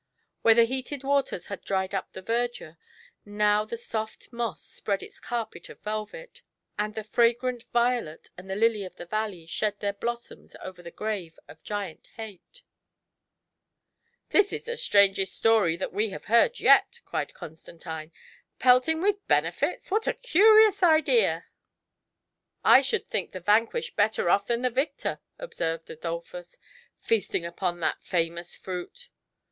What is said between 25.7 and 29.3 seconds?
Adolphus,'' feasting upon that famous fruit."